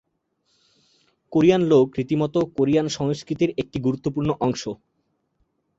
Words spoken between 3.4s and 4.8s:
একটি গুরুত্বপূর্ণ অংশ।